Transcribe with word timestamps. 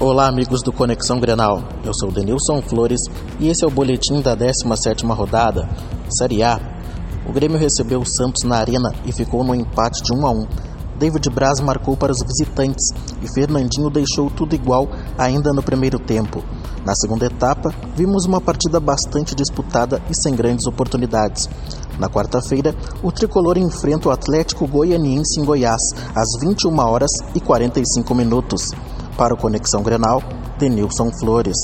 Olá, 0.00 0.28
amigos 0.28 0.62
do 0.62 0.72
Conexão 0.72 1.18
Grenal. 1.18 1.60
Eu 1.84 1.92
sou 1.92 2.12
Denilson 2.12 2.62
Flores 2.62 3.00
e 3.40 3.48
esse 3.48 3.64
é 3.64 3.66
o 3.66 3.70
boletim 3.70 4.20
da 4.20 4.36
17ª 4.36 5.12
rodada, 5.12 5.68
Série 6.08 6.40
A. 6.40 6.56
O 7.28 7.32
Grêmio 7.32 7.58
recebeu 7.58 8.00
o 8.00 8.06
Santos 8.06 8.44
na 8.44 8.58
Arena 8.58 8.94
e 9.04 9.10
ficou 9.10 9.42
no 9.42 9.56
empate 9.56 10.00
de 10.04 10.16
1 10.16 10.24
a 10.24 10.30
1. 10.30 10.46
David 11.00 11.28
Braz 11.30 11.58
marcou 11.58 11.96
para 11.96 12.12
os 12.12 12.22
visitantes 12.22 12.90
e 13.20 13.34
Fernandinho 13.34 13.90
deixou 13.90 14.30
tudo 14.30 14.54
igual 14.54 14.88
ainda 15.18 15.52
no 15.52 15.64
primeiro 15.64 15.98
tempo. 15.98 16.44
Na 16.86 16.94
segunda 16.94 17.26
etapa, 17.26 17.74
vimos 17.96 18.24
uma 18.24 18.40
partida 18.40 18.78
bastante 18.78 19.34
disputada 19.34 20.00
e 20.08 20.14
sem 20.14 20.32
grandes 20.32 20.68
oportunidades. 20.68 21.50
Na 21.98 22.08
quarta-feira, 22.08 22.72
o 23.02 23.10
tricolor 23.10 23.58
enfrenta 23.58 24.08
o 24.08 24.12
Atlético 24.12 24.64
Goianiense 24.64 25.40
em 25.40 25.44
Goiás, 25.44 25.82
às 26.14 26.40
21 26.40 26.78
horas 26.78 27.10
e 27.34 27.40
45 27.40 28.14
minutos. 28.14 28.70
Para 29.18 29.34
o 29.34 29.36
Conexão 29.36 29.82
Grenal, 29.82 30.22
Denilson 30.60 31.10
Flores. 31.18 31.56